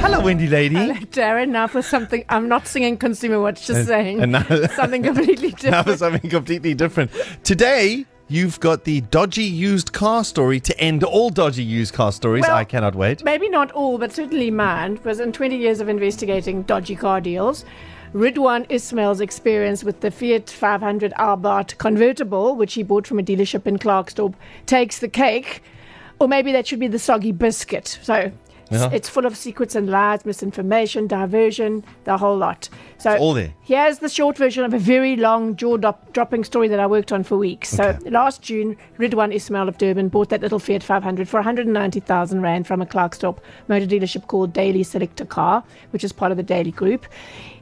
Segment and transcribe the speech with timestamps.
[0.00, 0.74] Hello, Wendy lady.
[0.76, 2.24] Hello, Darren, now for something.
[2.30, 4.20] I'm not singing Consumer Watch, just uh, saying.
[4.20, 5.86] Uh, and now- something completely Now different.
[5.86, 7.10] for something completely different.
[7.44, 12.42] Today, you've got the dodgy used car story to end all dodgy used car stories.
[12.46, 13.22] Well- I cannot wait.
[13.22, 17.66] Maybe not all, but certainly mine, because in 20 years of investigating dodgy car deals,
[18.16, 23.66] Ridwan Ismail's experience with the Fiat 500 Abarth convertible, which he bought from a dealership
[23.66, 24.32] in Klerksdorp,
[24.64, 25.62] takes the cake.
[26.18, 27.98] Or maybe that should be the soggy biscuit.
[28.02, 28.32] So
[28.70, 28.88] Yeah.
[28.90, 32.70] it's full of secrets and lies, misinformation, diversion, the whole lot.
[32.96, 33.52] So It's all there.
[33.60, 37.22] Here's the short version of a very long jaw dropping story that I worked on
[37.22, 37.78] for weeks.
[37.78, 37.98] Okay.
[38.02, 42.66] So last June, Ridwan Ismail of Durban bought that little Fiat 500 for 190,000 Rand
[42.66, 43.36] from a Klerksdorp
[43.68, 47.04] motor dealership called Daily Selector Car, which is part of the Daily Group.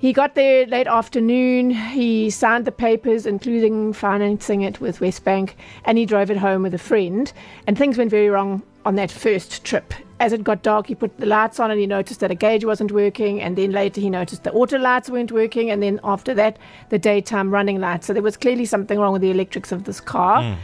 [0.00, 1.72] He got there late afternoon.
[1.72, 5.52] He signed the papers, including financing it with WesBank,
[5.84, 7.30] and he drove it home with a friend.
[7.66, 9.92] And things went very wrong on that first trip.
[10.18, 12.64] As it got dark, he put the lights on and he noticed that a gauge
[12.64, 13.42] wasn't working.
[13.42, 15.70] And then later, he noticed the auto lights weren't working.
[15.70, 16.56] And then after that,
[16.88, 18.06] the daytime running lights.
[18.06, 20.56] So there was clearly something wrong with the electrics of this car.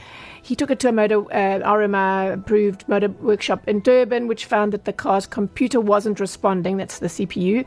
[0.42, 4.72] He took it to a motor uh, RMI approved motor workshop in Durban, which found
[4.72, 6.76] that the car's computer wasn't responding.
[6.76, 7.66] That's the CPU.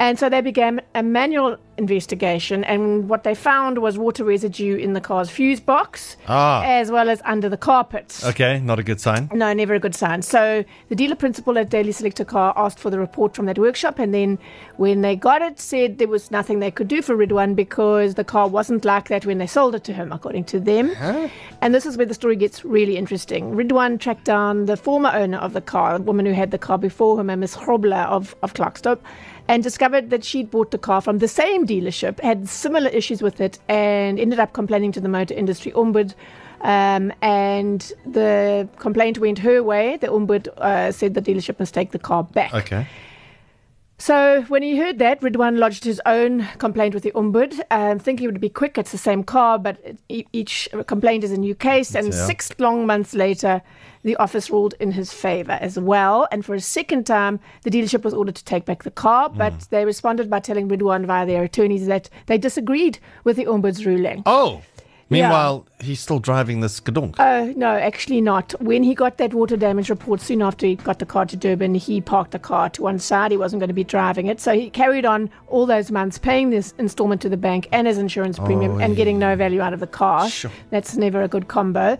[0.00, 4.94] And so they began a manual investigation, and what they found was water residue in
[4.94, 6.62] the car's fuse box, Ah.
[6.64, 8.24] as well as under the carpets.
[8.24, 9.28] Okay, not a good sign.
[9.32, 10.22] No, never a good sign.
[10.22, 13.98] So the dealer principal at Daily Selector Car asked for the report from that workshop,
[13.98, 14.38] and then
[14.76, 18.24] when they got it, said there was nothing they could do for Ridwan because the
[18.24, 20.90] car wasn't like that when they sold it to him, according to them.
[21.60, 23.52] And this is where the story gets really interesting.
[23.54, 26.78] Ridwan tracked down the former owner of the car, the woman who had the car
[26.78, 28.98] before him, a Miss Grobler of, of Klerksdorp,
[29.50, 33.40] and discovered that she'd bought the car from the same dealership, had similar issues with
[33.40, 36.14] it, and ended up complaining to the motor industry ombud.
[36.60, 39.96] Um, and the complaint went her way.
[39.96, 42.54] The ombud uh, said the dealership must take the car back.
[42.54, 42.86] Okay.
[44.00, 48.24] So when he heard that, Ridwan lodged his own complaint with the Ombud, um, thinking
[48.24, 48.78] it would be quick.
[48.78, 49.76] It's the same car, but
[50.08, 51.94] each complaint is a new case.
[51.94, 52.26] And Yeah.
[52.26, 53.60] six long months later,
[54.02, 56.26] the office ruled in his favor as well.
[56.32, 59.66] And for a second time, the dealership was ordered to take back the car, but
[59.68, 64.22] they responded by telling Ridwan via their attorneys that they disagreed with the Ombud's ruling.
[64.24, 64.62] Oh,
[65.10, 67.16] meanwhile, he's still driving this skadonk.
[67.18, 68.52] Oh, no, actually not.
[68.60, 71.74] When he got that water damage report soon after he got the car to Durban,
[71.74, 73.30] he parked the car to one side.
[73.30, 74.40] He wasn't going to be driving it.
[74.40, 77.98] So he carried on all those months paying this installment to the bank and his
[77.98, 80.28] insurance premium and getting no value out of the car.
[80.28, 80.50] Sure.
[80.70, 81.98] That's never a good combo.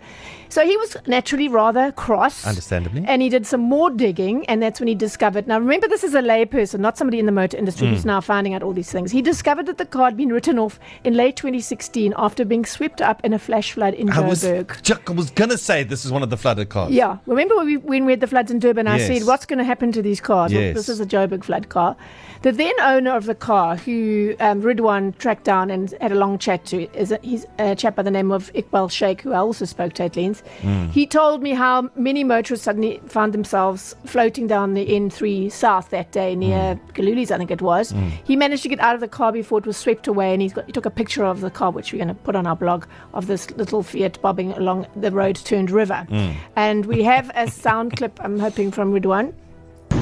[0.49, 2.45] So he was naturally rather cross.
[2.45, 3.05] Understandably.
[3.07, 5.47] And he did some more digging, and that's when he discovered.
[5.47, 7.93] Now, remember, this is a layperson, not somebody in the motor industry Hmm.
[7.93, 9.11] who's now finding out all these things.
[9.11, 13.00] He discovered that the car had been written off in late 2016 after being swept
[13.01, 14.81] up in a flash flood in I was, Joburg.
[14.81, 16.91] Chuck, I was going to say this is one of the flooded cars.
[16.91, 17.17] Yeah.
[17.25, 18.87] Remember when we, when we had the floods in Durban?
[18.87, 20.53] I said, what's going to happen to these cars?
[20.53, 21.95] Well, this is a Joburg flood car.
[22.41, 26.39] The then owner of the car, who um, Ridwan tracked down and had a long
[26.39, 29.37] chat to, is a, he's a chap by the name of Iqbal Sheikh, who I
[29.37, 30.41] also spoke to at length.
[30.61, 30.87] Hmm.
[30.87, 36.11] He told me how many motorists suddenly found themselves floating down the N3 South that
[36.11, 36.91] day near hmm.
[36.93, 37.91] Galuli's, I think it was.
[37.91, 38.09] Hmm.
[38.23, 40.53] He managed to get out of the car before it was swept away, and he's
[40.53, 42.55] got, he took a picture of the car, which we're going to put on our
[42.55, 46.05] blog, of this little Fiat bobbing along the road turned river.
[46.09, 46.31] Hmm.
[46.55, 49.33] And we have a sound clip, I'm hoping, from Ridwan.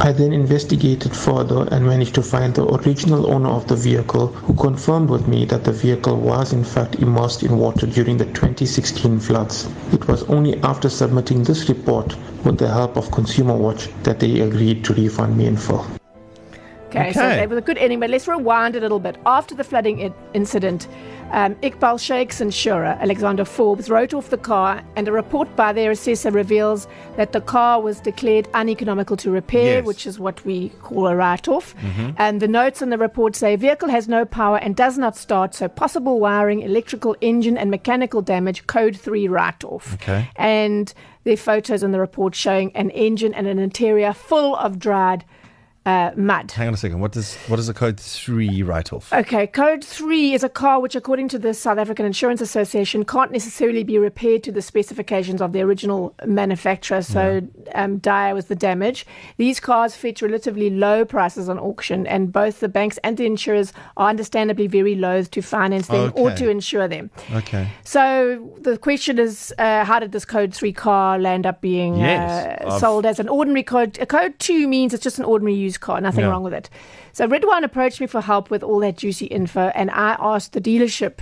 [0.02, 4.54] I then investigated further and managed to find the original owner of the vehicle who
[4.54, 9.20] confirmed with me that the vehicle was in fact immersed in water during the 2016
[9.20, 9.68] floods.
[9.92, 14.40] It was only after submitting this report with the help of Consumer Watch that they
[14.40, 15.86] agreed to refund me in full.
[16.90, 17.36] Okay, so Okay.
[17.38, 19.16] that was a good ending, but let's rewind a little bit.
[19.26, 20.88] After the flooding I- incident,
[21.32, 25.92] um, Iqbal Sheikh's insurer, Alexander Forbes, wrote off the car, and a report by their
[25.92, 29.86] assessor reveals that the car was declared uneconomical to repair, Yes.
[29.86, 31.76] which is what we call a write off.
[32.18, 35.54] And the notes in the report say vehicle has no power and does not start,
[35.54, 39.94] so possible wiring, electrical, engine, and mechanical damage, code 3 write off.
[39.94, 40.30] Okay.
[40.36, 40.92] And
[41.24, 45.24] there are photos in the report showing an engine and an interior full of dried
[45.86, 46.52] uh, mud.
[46.52, 47.00] Hang on a second.
[47.00, 49.12] What does what does a code three write off?
[49.14, 53.32] Okay, code three is a car which, according to the South African Insurance Association, can't
[53.32, 57.02] necessarily be repaired to the specifications of the original manufacturer.
[57.02, 57.42] So,
[57.74, 59.06] um, dire was the damage.
[59.38, 63.74] These cars fetch relatively low prices on auction, and both the banks and the insurers
[63.98, 67.10] are understandably very loath to finance them or to insure them.
[67.34, 67.70] Okay.
[67.84, 72.62] So the question is, uh, how did this code three car land up being Yes,
[72.62, 73.98] uh, sold as an ordinary code?
[74.00, 76.30] A code two means it's just an ordinary used car, nothing Yeah.
[76.32, 76.70] wrong with it.
[77.14, 80.62] So Ridwan approached me for help with all that juicy info, and I asked the
[80.62, 81.20] dealership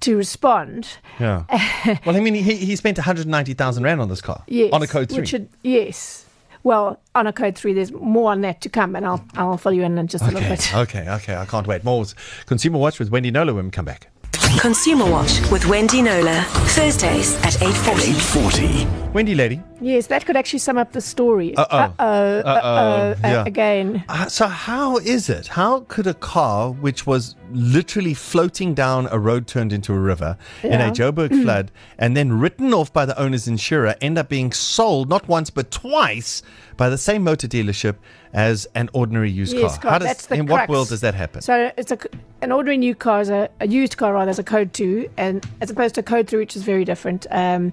[0.00, 0.88] to respond.
[1.18, 1.44] Yeah.
[2.04, 4.42] well, I mean, he, he spent 190,000 Rand on this car.
[4.46, 5.20] Yes, On a code three.
[5.20, 6.24] Which should, yes.
[6.62, 9.72] Well, on a code three, there's more on that to come, and I'll I'll fill
[9.72, 10.74] you in in just a little bit.
[10.74, 11.36] okay, okay.
[11.36, 11.84] I can't wait.
[11.84, 12.04] More
[12.46, 14.08] Consumer Watch with Wendy Knowler when we come back.
[14.58, 16.42] Consumer Watch with Wendy Knowler.
[16.74, 18.08] Thursdays at 8.40.
[18.40, 19.12] 840.
[19.12, 19.62] Wendy, lady.
[19.80, 21.54] Yes, that could actually sum up the story.
[21.56, 21.76] Uh-oh.
[21.78, 21.94] Uh-oh.
[21.98, 22.44] Uh-oh.
[22.46, 23.10] Uh-oh.
[23.12, 23.44] uh, Yeah.
[23.46, 24.04] Again.
[24.08, 25.46] Uh, so, how is it?
[25.48, 30.36] How could a car which was literally floating down a road turned into a river
[30.62, 30.90] in a Yeah.
[30.90, 35.28] Joburg flood and then written off by the owner's insurer end up being sold not
[35.28, 36.42] once but twice
[36.76, 37.96] by the same motor dealership
[38.32, 39.98] as an ordinary used Yes, car?
[39.98, 41.40] does, in what world does that happen?
[41.40, 41.98] So it's a
[42.42, 45.46] an ordinary new car is a, a used car rather as a code two, and
[45.60, 47.26] as opposed to code three, which is very different.
[47.30, 47.72] Um,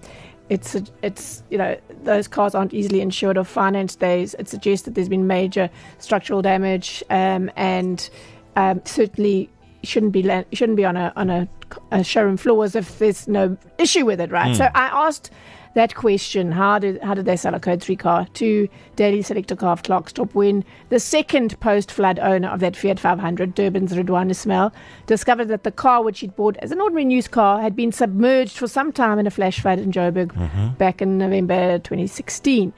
[0.49, 3.99] it's a, it's you know those cars aren't easily insured or financed.
[3.99, 8.09] Days it suggests that there's been major structural damage, um, and
[8.55, 9.49] um, certainly
[9.83, 11.47] shouldn't be shouldn't be on a on a,
[11.91, 14.53] a showroom floor as if there's no issue with it, right?
[14.53, 14.57] Mm.
[14.57, 15.29] So I asked
[15.75, 19.55] that question: How did how did they sell a Code Three car to Daily Selector
[19.55, 24.71] Car of Klerksdorp when the second post-flood owner of that Fiat 500, Durban's Ridwan Ismail,
[25.07, 28.57] discovered that the car which he'd bought as an ordinary used car had been submerged
[28.57, 30.75] for some time in a flash flood in Joburg mm-hmm.
[30.75, 32.73] back in November 2016.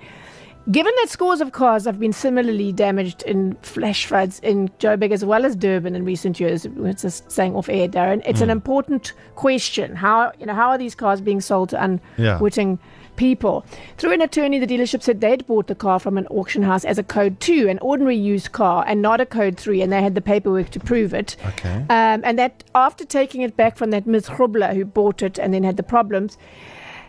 [0.71, 5.23] Given that scores of cars have been similarly damaged in flash floods in Joburg as
[5.23, 9.13] well as Durban in recent years, it's just saying off air, Darren, it's an important
[9.35, 9.95] question.
[9.95, 12.35] How you know how are these cars being sold to Yeah.
[12.37, 12.79] unwitting
[13.15, 13.63] people?
[13.97, 16.97] Through an attorney, the dealership said they'd bought the car from an auction house as
[16.97, 20.15] a code two, an ordinary used car, and not a code three, and they had
[20.15, 21.35] the paperwork to prove it.
[21.49, 21.85] Okay.
[21.91, 24.29] Um, and that after taking it back from that Ms.
[24.29, 26.39] Grobler who bought it and then had the problems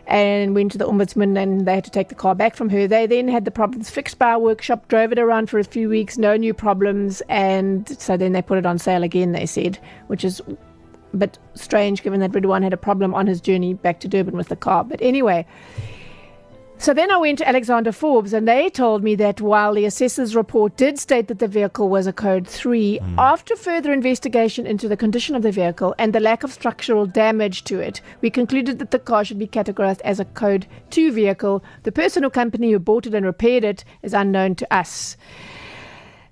[0.07, 2.87] and went to the ombudsman and they had to take the car back from her.
[2.87, 5.89] They then had the problems fixed by a workshop, drove it around for a few
[5.89, 9.77] weeks, no new problems, and so then they put it on sale again, they said,
[10.07, 10.41] which is
[11.13, 14.37] a bit strange given that Ridwan had a problem on his journey back to Durban
[14.37, 14.85] with the car.
[14.85, 15.45] But anyway,
[16.79, 20.35] so then I went to Alexander Forbes, and they told me that while the assessor's
[20.35, 23.19] report did state that the vehicle was a Code 3, hmm.
[23.19, 27.63] after further investigation into the condition of the vehicle and the lack of structural damage
[27.63, 31.63] to it, we concluded that the car should be categorized as a Code 2 vehicle.
[31.83, 35.17] The person or company who bought it and repaired it is unknown to us.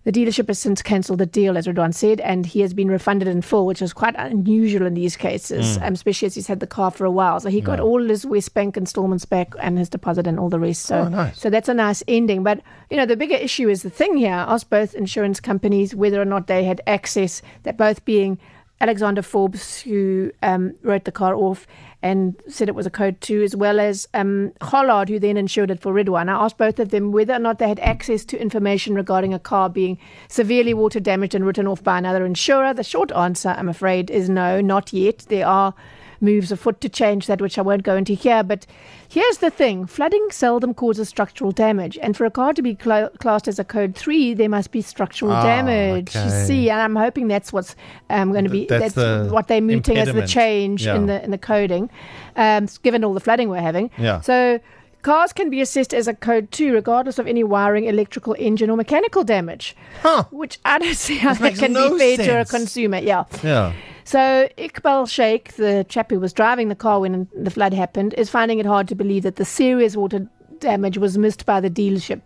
[0.06, 3.28] The dealership has since cancelled the deal, as Ridwan said, and he has been refunded
[3.28, 6.68] in full, which is quite unusual in these cases, um, especially as he's had the
[6.68, 7.40] car for a while.
[7.40, 10.84] So he got all his WesBank installments back and his deposit and all the rest.
[10.84, 11.40] So, Oh, nice.
[11.42, 12.44] so that's a nice ending.
[12.44, 12.62] But
[12.92, 14.32] you know, the bigger issue is the thing here.
[14.32, 17.42] I asked both insurance companies whether or not they had access.
[17.64, 18.38] That both being
[18.82, 21.66] Alexander Forbes, who um, wrote the car off
[22.02, 25.72] and said it was a code two, as well as um, Hollard, who then insured
[25.72, 26.30] it for Ridwan.
[26.30, 29.40] I asked both of them whether or not they had access to information regarding a
[29.40, 32.74] car being severely water damaged and written off by another insurer.
[32.74, 35.26] The short answer, I'm afraid, is no, not yet.
[35.30, 35.74] There are
[36.22, 38.44] moves afoot to change that, which I won't go into here.
[38.44, 38.66] But
[39.08, 41.98] here's the thing flooding seldom causes structural damage.
[42.02, 44.82] And for a car to be cl- classed as a code three, there must be
[44.82, 46.16] structural Ah, damage.
[46.16, 47.76] You see, and I'm hoping that's what's
[48.10, 51.24] um, going to be, Th- that's the what they're mooting as the change in the
[51.24, 51.90] in the coding,
[52.36, 53.90] um, given all the flooding we're having.
[53.98, 54.22] Yeah.
[54.22, 54.60] So
[55.02, 58.76] cars can be assessed as a code two, regardless of any wiring, electrical, engine, or
[58.78, 59.76] mechanical damage.
[60.02, 60.24] Huh.
[60.32, 62.52] Which I don't see how that can no be fair to a sense.
[62.52, 62.98] consumer.
[62.98, 63.26] Yeah.
[63.44, 63.74] Yeah.
[64.06, 68.30] So Iqbal Sheikh, the chap who was driving the car when the flood happened, is
[68.30, 70.28] finding it hard to believe that the serious water
[70.60, 72.22] damage was missed by the dealership.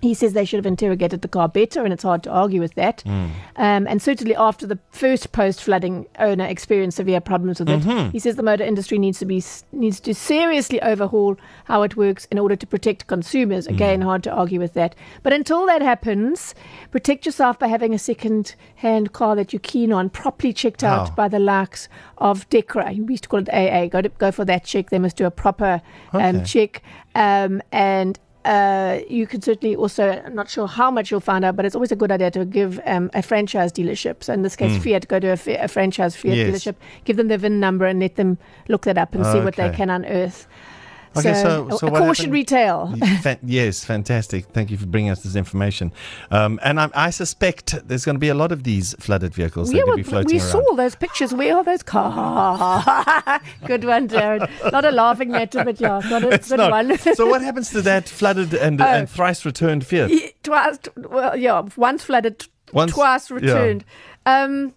[0.00, 2.74] He says they should have interrogated the car better, and it's hard to argue with
[2.74, 3.02] that.
[3.56, 8.36] Um, and certainly after the first post-flooding owner experienced severe problems with it, he says
[8.36, 9.42] the motor industry needs to be
[9.72, 13.66] needs to seriously overhaul how it works in order to protect consumers.
[13.66, 14.94] Again, hard to argue with that.
[15.22, 16.54] But until that happens,
[16.90, 21.14] protect yourself by having a second-hand car that you're keen on, properly checked out How?
[21.14, 21.88] by the likes
[22.18, 23.06] of DEKRA.
[23.06, 23.86] We used to call it AA.
[23.86, 24.90] Go to, go for that check.
[24.90, 26.82] They must do a proper um, check.
[27.14, 31.56] Um, and uh, you can certainly also, I'm not sure how much you'll find out,
[31.56, 34.22] but it's always a good idea to give um, a franchise dealership.
[34.24, 36.36] So in this case, Fiat, go to a, a franchise Fiat.
[36.36, 36.48] Yes.
[36.64, 39.56] dealership, give them the VIN number and let them look that up and see what
[39.56, 40.46] they can unearth.
[41.16, 42.32] Okay, so- a- so a what caution happened?
[42.32, 42.94] retail.
[43.42, 44.46] Yes, fantastic.
[44.46, 45.92] Thank you for bringing us this information.
[46.30, 49.70] Um, and I, I suspect there's going to be a lot of these flooded vehicles
[49.70, 50.50] that Yeah, could well, be floating we around.
[50.50, 51.34] saw those pictures.
[51.34, 53.40] Where are those cars?
[53.66, 54.48] good one, Darren.
[54.72, 56.70] Not a laughing matter, but yeah, not a It's good not.
[56.70, 56.96] one.
[56.98, 58.84] so what happens to that flooded and, Oh.
[58.84, 60.10] and thrice returned Fiat?
[60.10, 63.36] Yeah, twice, well, yeah, once flooded, Once- twice yeah.
[63.36, 63.84] returned.
[64.26, 64.74] Um,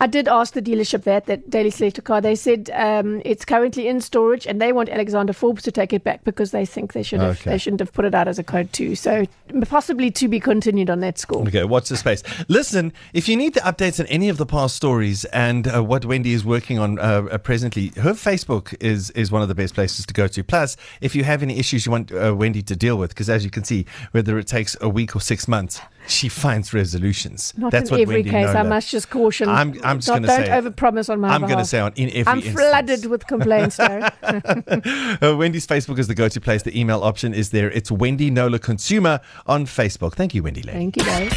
[0.00, 2.20] I did ask the dealership that, that Daily Selector car.
[2.20, 6.04] They said um, it's currently in storage and they want Alexander Forbes to take it
[6.04, 7.50] back because they think they should have Okay.
[7.50, 8.94] they shouldn't have put it out as a code two.
[8.94, 9.26] So
[9.68, 11.42] possibly to be continued on that score.
[11.42, 12.22] Okay, watch the space.
[12.48, 16.04] Listen, if you need the updates on any of the past stories and uh, what
[16.04, 19.74] Wendy is working on uh, uh, presently, her Facebook is is one of the best
[19.74, 20.44] places to go to.
[20.44, 23.44] Plus, if you have any issues you want uh, Wendy to deal with, because as
[23.44, 27.52] you can see, whether it takes a week or six months, she finds resolutions.
[27.56, 28.48] Not That's in what every Wendy case.
[28.48, 29.48] I must just caution.
[29.48, 30.46] I'm, I'm just going to say.
[30.46, 32.56] don't overpromise on my I'm going to say on in every I'm instance.
[32.58, 34.08] flooded with complaints, though.
[35.20, 36.62] Uh, Wendy's Facebook is the go-to place.
[36.62, 37.70] The email option is there.
[37.70, 40.14] It's Wendy Knowler Consumer on Facebook.
[40.14, 40.62] Thank you, Wendy.
[40.62, 40.78] Lady.
[40.78, 41.30] Thank you, Dave.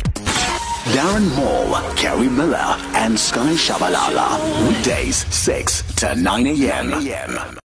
[0.94, 4.68] Darren Maule, Kerry Miller, and Sky Shabalala.
[4.68, 7.58] Weekdays, 6 to 9 a.m.